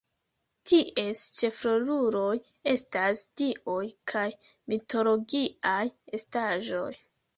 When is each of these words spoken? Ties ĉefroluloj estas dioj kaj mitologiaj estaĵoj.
Ties 0.69 1.19
ĉefroluloj 1.39 2.31
estas 2.73 3.21
dioj 3.41 3.83
kaj 4.13 4.27
mitologiaj 4.73 5.87
estaĵoj. 6.21 6.91